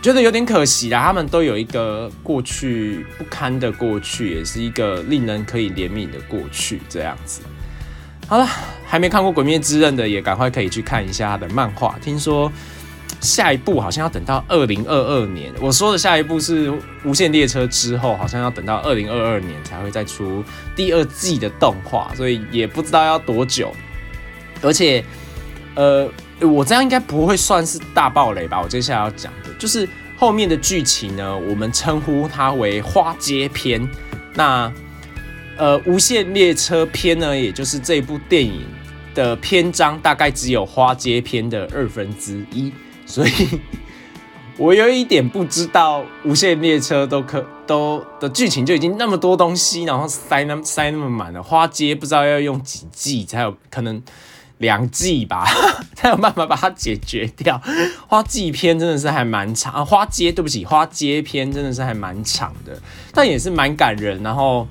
[0.00, 6.80] 觉得有点可惜啦，他们都有一个过去不堪的过去，也是一个令人可以怜悯的过去。
[6.88, 7.42] 这样子，
[8.28, 8.48] 好了，
[8.84, 11.96] 还没看过《鬼灭之刃》的也赶快可以去看一下他的漫画。
[12.02, 12.50] 听说
[13.20, 16.68] 下一部好像要等到二零二二年，我说的下一部是
[17.04, 23.72] 《无限列车》之后，好像要等到二零二二年才会再出第二季的动画，所以也不知道要多久。
[24.62, 25.04] 而且，
[25.74, 26.10] 呃。
[26.38, 28.60] 我这样应该不会算是大暴雷吧？
[28.60, 33.88] 我接下来要讲的就是后面的剧情呢，我们称呼它为花街篇。
[34.34, 34.70] 那
[35.56, 38.64] 呃，无限列车篇呢，也就是这部电影
[39.14, 42.72] 的篇章，大概只有花街篇的二分之一。
[43.06, 43.32] 所以
[44.56, 54.02] 我有一点不知道，无限列车都可都的剧情就已经那么多东西，然后塞那塞那么满了，花街不知道要用几季才有可能。
[54.58, 55.44] 两季吧，
[55.94, 57.60] 才有办法把它解决掉。
[58.08, 62.80] 花季篇真的是还蛮长啊，花街对不起，花街篇真的是还蛮长的，
[63.12, 64.66] 但也是蛮感人，然后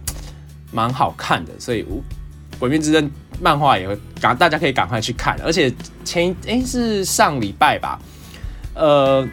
[0.75, 1.51] 蛮好看的。
[1.57, 1.81] 所以
[2.59, 3.09] 《鬼灭之刃》
[3.41, 5.39] 漫画也会赶，大家可以赶快去看。
[5.41, 7.97] 而且前一哎是上礼拜吧，
[8.75, 9.23] 呃，《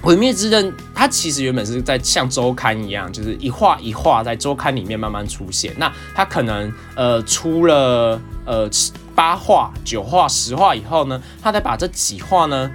[0.00, 5.72] 鬼灭之刃》它其实原本是在像周刊一样，就是一画一画在周刊里面慢慢出现。
[5.78, 8.70] 那它可能呃出了呃。
[9.16, 12.68] 八画、九画、十画以后呢，他再把这几画呢，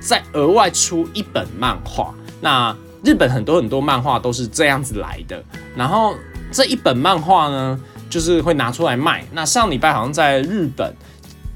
[0.00, 2.12] 再额外出一本漫画。
[2.40, 5.40] 那日本很多很多漫画都是这样子来的。
[5.76, 6.16] 然后
[6.54, 9.24] 这一本漫画呢，就是会拿出来卖。
[9.32, 10.94] 那上礼拜好像在日本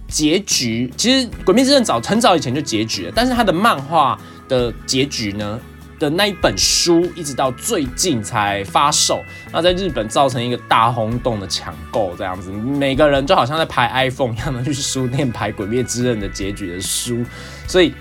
[0.08, 5.58] 结局，其实《鬼灭之刃》早很早以前就结局了，但是它的漫画的结局呢？
[6.00, 9.20] 的那一本书一直到最近才发售，
[9.52, 17.24] 那在日本造成一个大轰动的抢购，这样子，每个人就好像在排 iPhone 一样的去书店排《鬼灭之刃》的结局的书，
[17.66, 17.92] 所以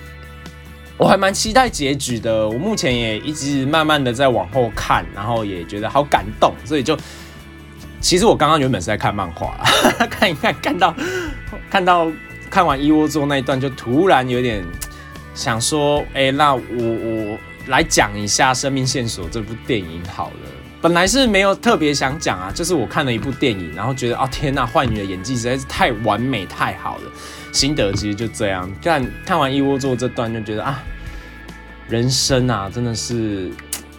[0.97, 2.47] 我还蛮期待结局的。
[2.47, 6.97] 我目前也一直慢慢的在往后看，然后也觉得好感动，所以就
[8.01, 9.57] 其实我刚刚原本是在看漫画，
[10.09, 10.95] 看一看，看到
[11.69, 12.11] 看到
[12.49, 14.65] 看完一窝座那一段，就突然有点
[15.33, 17.37] 想说，哎，那我我。
[17.67, 20.49] 来讲一下《生命线索》这部电影好了。
[20.81, 27.11] 本来是没有特别想讲啊，就是我看了一部电影，然后觉得啊天呐，坏女的演技实在是太完美、太好了。
[27.51, 30.83] 心得其实就这样，看看完一窝座这段就觉得啊，
[31.89, 33.51] 人生啊真的是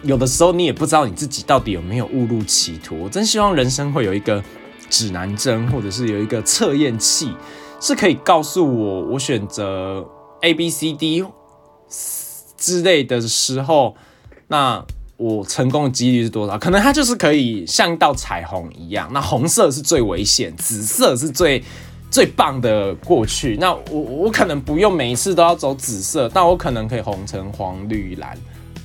[0.03, 2.97] 有的时候你也不知道你自己到底有没有误入歧途。
[3.03, 4.43] 我真希望人生会有一个
[4.89, 7.33] 指南针，或者是有一个测验器，
[7.81, 10.07] 是可以告诉我我选择
[10.41, 11.25] A、B、C、D。
[12.57, 13.95] 之类的时候，
[14.47, 14.85] 那
[15.15, 16.59] 我成功的几率是多少？
[16.59, 21.63] 可能它就是可以像一道彩虹一样，那红色是最危险，紫色是最
[22.09, 23.57] 最棒的过去。
[23.57, 28.37] 那我我可能不用每一次都要走紫色，但我可能可以红橙黄绿蓝，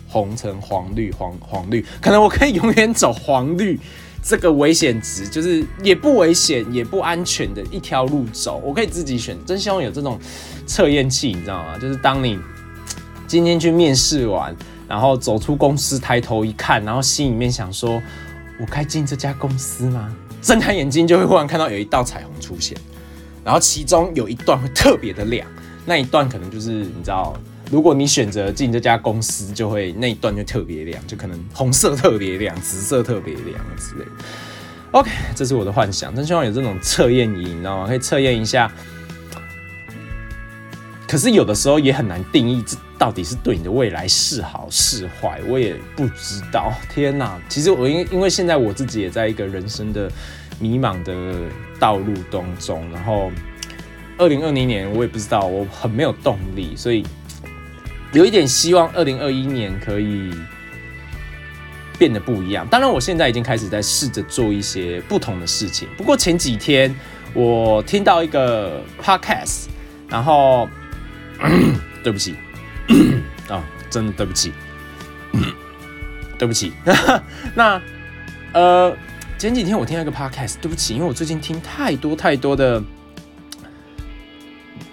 [0.08, 3.78] 红橙黄绿黄黄绿，可能我可以永远走黄绿
[4.22, 9.36] 这个危险值，就是也不危险也不安全的一条路走，我可以自己选。
[9.44, 10.18] 真希望有这种
[10.66, 11.78] 测验器，你知道吗？
[11.78, 12.38] 就是当你。
[13.26, 14.54] 今天去面试完，
[14.86, 18.00] 然后走出公司，抬头一看，然后心里面想说
[18.60, 22.76] ：“我该进这家公司吗？”睁开眼睛就会忽然看到有一道彩虹出现，
[23.44, 25.46] 然后其中有一段会特别的亮，
[25.84, 27.36] 那一段可能就是你知道，
[27.70, 34.04] 如果你选择进这家公司，就会那一段就特别亮，就可能红色特别亮，紫色特别亮之类。
[34.92, 37.86] OK，这是我的幻想，真希望有这种测验仪，你知道吗？
[37.86, 38.70] 可以测验一下。
[41.06, 46.72] 可是有的时候也很难定义这到底是对你的未来是好是坏，我也不知道。
[46.92, 47.38] 天哪！
[47.48, 50.10] 其实我因因为现在我自己也在一个人生的
[50.58, 51.12] 迷茫的
[51.78, 53.30] 道路当中，然后
[54.18, 57.04] 二零二零年我也不知道，我很没有动力，所以
[58.12, 60.30] 有一点希望二零二一年可以
[61.98, 62.66] 变得不一样。
[62.68, 65.88] 当然，我现在已经开始在试着做一些不同的事情。
[65.96, 66.94] 不过前几天。
[67.36, 69.64] 我听到一个 podcast，
[70.08, 70.68] 然后
[72.04, 72.36] 对不起，
[73.48, 73.60] 啊，
[73.90, 74.52] 真的对不起，
[76.38, 76.72] 对不起。
[77.56, 77.82] 那
[78.52, 78.96] 呃，
[79.44, 82.82] 前几天我听到一个 podcast，对不起，因为我最近听太多太多的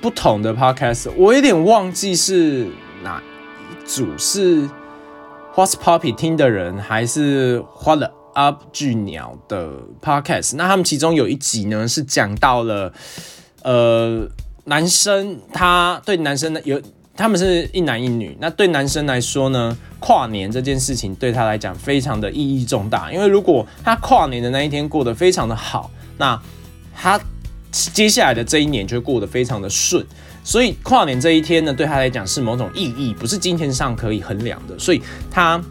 [0.01, 2.67] 不同的 podcast，我有点忘记是
[3.01, 3.23] 哪
[3.71, 4.67] 一组是
[5.55, 8.13] What's Poppy 听的人，还是花了。
[8.33, 9.71] Up 巨鸟的
[10.01, 12.93] Podcast，那他们其中有一集呢，是讲到了，
[13.63, 14.27] 呃，
[14.65, 16.81] 男生他对男生的有，
[17.15, 26.39] 他们是一男一女，那对男生来说呢，跨年这件事情对他来讲非常的意义重大，因为如果他跨年的那一天过得非常的好，那
[26.95, 27.19] 他
[27.71, 30.05] 接下来的这一年就过得非常的顺，
[30.43, 35.61] 所以跨年这一天呢，对他来讲是某种意义，不是金钱上可以衡量的，所以他。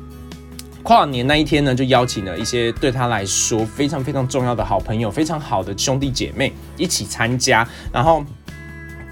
[0.83, 8.25] 跨年那一天呢，就邀请了一些对他来说非常非常重要的好朋友、非常好的兄弟姐妹一起参加，然后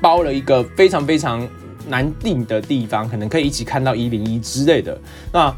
[0.01, 1.47] 包了一个非常非常
[1.89, 4.99] 难定的地方，可能可以一起看到一零一之类的。
[5.32, 5.55] 那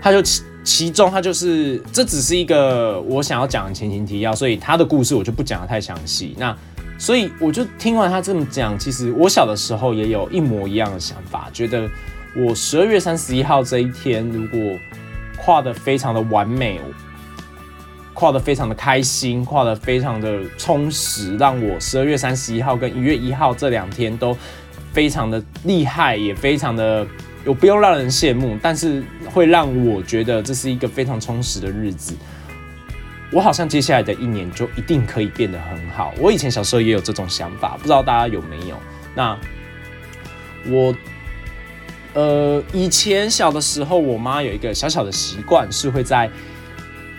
[0.00, 6.34] 他就其其中他就是这只是一个我想要讲的前情提要，所以他的故事我就不讲的太详细。
[6.38, 6.56] 那
[6.98, 11.88] 所以我就听完他这么讲，其实我小的时候也有一模一样的想法，觉得
[12.36, 14.78] 我十二月三十一号这一天如果
[15.36, 16.80] 画的非常的完美，
[18.14, 24.36] 画的非常的开心，画的非常的充实，让我十二月三十一号跟一月一号这两天都
[24.92, 27.06] 非常的厉害，也非常的
[27.44, 32.14] 有不用让人羡慕，但是会让我觉得这是一个非常充实的日子。
[33.32, 36.12] 我好像接下来的一年就一定可以变得很好。
[36.18, 38.78] 我以前小时候也有这种想法，不知道大家有没有？
[39.14, 39.38] 那
[40.68, 40.94] 我。
[42.14, 46.30] 呃，以前小的时候，我妈有一个小小的习惯，是会在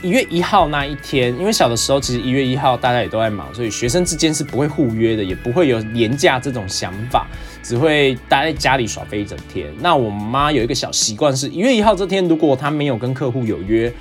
[0.04, 7.26] 一月一号那一天，因为小的时候其实一月一号大家也都在忙，所以学生之间是不会互约的，也不会有年假这种想法，
[7.64, 9.74] 只会待在家里耍飞一整天。
[9.80, 13.92] 那我妈有一个小习惯，是一月一号这天，如果她没有跟客户有约，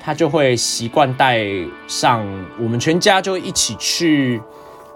[0.00, 1.44] 她就会习惯带
[1.86, 2.24] 上
[2.58, 4.40] 我们全家就一起去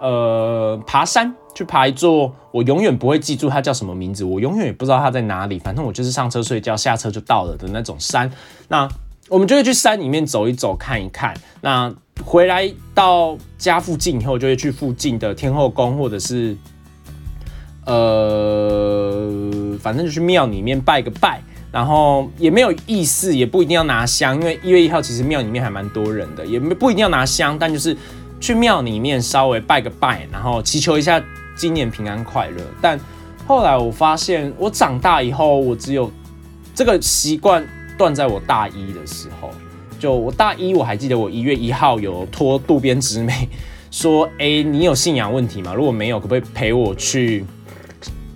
[0.00, 1.34] 呃爬山。
[1.56, 5.56] 去爬一座我永远不会记住它叫什么名字，我永远也不知道它在哪里。
[5.60, 8.28] 反正我就是上车睡觉，下车就到了的那种山。
[8.66, 8.88] 那
[9.28, 11.32] 我们就会去山里面走一走，看一看。
[11.60, 11.94] 那
[12.24, 16.56] 回来到家附近以后，就会去附近的天后宫，或者是
[17.86, 19.40] 呃，
[19.80, 21.42] 反正就去庙里面拜个拜。
[21.72, 27.96] 然后也没有意思，也不一定要拿香，因为一月一号其实庙里面还蛮多人的，也不一定要拿香，但就是
[28.38, 31.22] 去庙里面稍微拜个拜，然后祈求一下。
[31.56, 32.98] 今年平安快乐，但
[33.46, 36.10] 后来我发现，我长大以后，我只有
[36.74, 37.64] 这个习惯
[37.96, 39.52] 断在我大一的时候。
[40.00, 43.48] 就我大一，我还记得我一月一号有托渡边直美
[43.90, 45.72] 说：“哎，你有信仰问题吗？
[45.72, 47.44] 如果没有，可不可以陪我去？”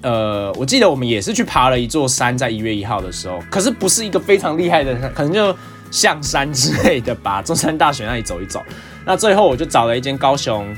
[0.03, 5.57] 呃，我记得我们也是去爬了一座山，在一月一号的时候，可是不是一个非常厉害的，可能就
[5.91, 8.63] 象山之类的吧，中山大学那里走一走。
[9.05, 10.77] 那最后我就找了一间高雄。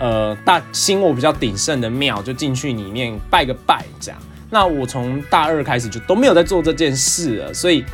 [0.00, 4.20] 呃，大兴我比较鼎盛的庙，就进去里面拜个拜，这样。
[4.50, 7.84] 那我从大二开始就都没有在做这件事了，所以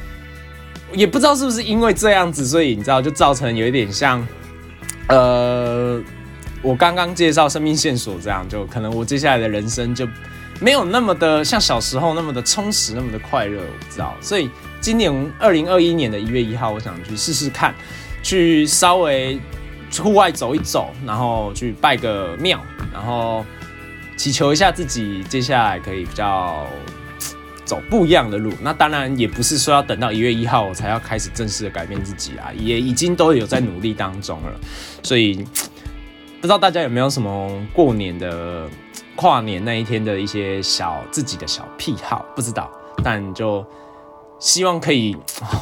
[0.94, 4.26] 也不知道是不是因为这样子，所以你知道，就造成有一点像，
[5.08, 6.00] 呃，
[6.62, 10.08] 我刚刚介绍生命线索这样，就可能我接下来的人生就
[10.60, 14.16] 没有那么的像小时候那么的充实，那么的快乐，我不知道。
[14.20, 14.48] 所以
[14.80, 17.74] 今年二零二一年的一月一号，我想去试试看，
[18.22, 19.40] 去稍微。
[19.98, 22.60] 户外走一走，然后去拜个庙，
[22.92, 23.44] 然后
[24.16, 26.64] 祈求一下自己接下来可以比较
[27.64, 28.52] 走不一样的路。
[28.62, 34.52] 那当然也不是说要等到一月一号我才要开始正式的改变自己啊，也已经都有在努力当中了。
[35.02, 35.44] 所以
[36.40, 38.68] 不知道大家有没有什么过年的
[39.20, 42.24] 跨年那一天的一些小自己的小癖好？
[42.34, 42.70] 不知道，
[43.04, 43.62] 但就。
[44.38, 45.14] 希望可以，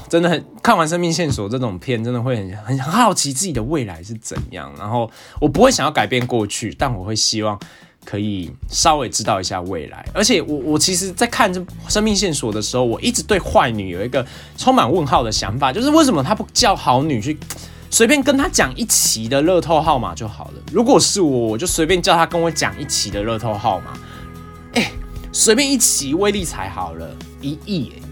[0.09, 4.73] 真的很看完《生命线索》这种片，真的会很很好奇自己的未来是怎样。
[4.79, 7.59] 然后我不会想要改变过去，但我会希望
[8.05, 10.07] 可以稍微知道一下未来。
[10.15, 14.25] 而且我我其实，在看这《生命线索》的时候，我一直对坏女有一个
[14.57, 17.37] 充满问号的想法，就是为什么她不叫好女去
[17.91, 20.55] 随便跟他讲一期的乐透号码就好了？
[20.73, 23.93] 如果是我，我就随便叫他跟我讲一期的乐透号码。
[24.75, 24.93] 哎，
[25.33, 27.09] 随便一期威力才好了，
[27.41, 28.03] 一亿哎。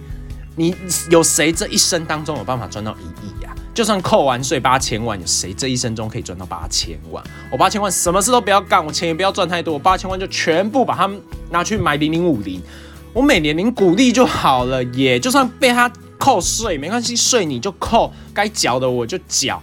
[0.59, 0.75] 你
[1.11, 3.55] 有谁这一生当中有办法赚到一亿呀？
[3.75, 7.23] 就算扣完税八千万，有谁这一生中可以赚到八千万？
[7.53, 11.11] 我八千万什么事都不要干，我钱也不要赚太多，我八千万就全部把它
[11.51, 12.59] 拿去买零零五零，
[13.13, 19.63] 我每年领股利就好了，也就算被他扣税没关系，税你就扣，该缴的我就缴，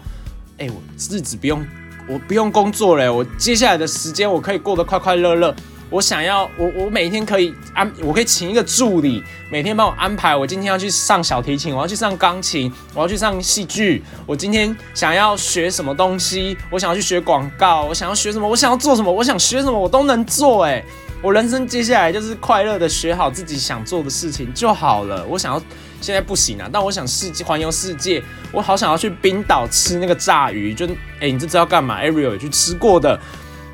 [0.57, 1.65] 哎，我日子不用
[2.07, 5.55] 我不用工作嘞，我接下来的时间我可以过得快快乐乐。
[5.89, 10.35] 我想要我我每天可以安，我可以请一个助理，每天帮我安排。
[10.35, 14.01] 我今天要去上小提琴，我要去上钢琴，我要去上戏剧。
[14.25, 16.57] 我今天想要学什么东西？
[16.71, 18.47] 我想要去学广告，我想要学什么？
[18.47, 19.11] 我想要做什么？
[19.11, 19.79] 我想学什么？
[19.79, 20.63] 我都能做。
[20.63, 20.83] 哎，
[21.23, 25.25] 我人生接下来就是快乐的学好自己想做的事情就好了。
[25.25, 25.63] 我想要
[26.01, 28.21] 现在不行啊，但我想世界环游世界，
[28.51, 30.73] 我好想要去冰岛吃那个炸鱼。
[30.73, 30.85] 就
[31.21, 33.17] 哎，你这知道干嘛？Ariel 也去吃过的。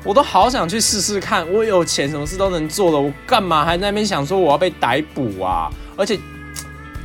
[0.04, 5.68] 我都好想去试试看，我有钱，什么事都能做的，我干嘛还在那边想说我要被逮捕啊？
[5.96, 6.16] 而且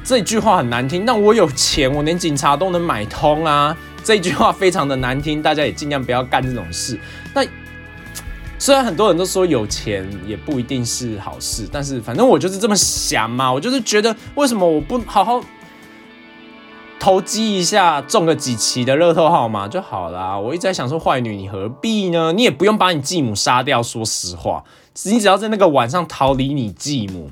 [0.04, 3.76] 这句话很难听，但我有钱，我连警察都能买通啊！
[4.04, 7.00] 这句话非常的难听，大家也尽量不要干这种事。
[7.34, 7.42] 那
[8.58, 15.42] 虽然很多人都说有钱也不一定是好事，但是反正我就是这么想嘛，我就是觉得为什么我不好好。
[16.98, 20.40] 投机一下，中个几期的乐透号码就好啦。
[20.40, 22.34] 我一直在想说，坏女你何必呢？
[22.34, 23.84] 你也不用把你继母杀掉。
[23.84, 24.64] 说实话，
[25.04, 27.30] 你只要在那个晚上逃离你继母，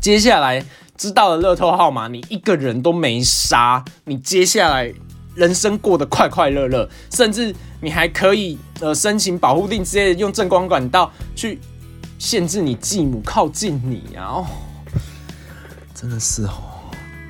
[0.00, 0.64] 接下来
[0.96, 4.92] 知道了乐透号码，你一个人都没杀，你接下来
[5.34, 11.58] 人生过得快快乐乐，甚至你还可以呃申请保护令，之类的用正光管道去
[12.18, 14.24] 限制你继母靠近你啊！
[14.24, 14.46] 哦，
[15.94, 16.52] 真的是哦。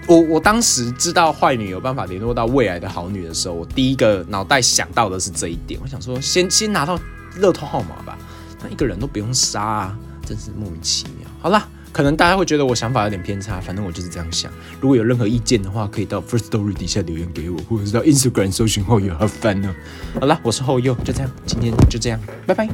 [0.07, 5.81] 我我当时知道坏女有办法联络到未来的好女的时候，我第一个脑袋想到的是这一点。
[5.83, 7.01] 我想说，先先拿到
[7.37, 8.19] 乐透号码吧，
[8.63, 11.27] 那一个人都不用杀，啊，真是莫名其妙。
[11.41, 14.51] 好啦，可能大家会觉得我想法有点偏差，反正我就是这样想。
[14.81, 19.73] 如果有任何意见的话，可以到 First Story 底下留言给我，或者是到 Instagram 搜寻后友和 fun 呢。
[20.19, 22.69] 好了，我是后又，就这样，今天就这样，拜拜。